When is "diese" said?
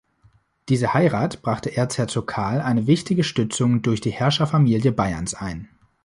0.67-0.95